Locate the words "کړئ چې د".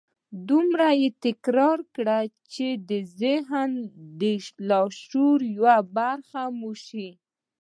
1.95-2.91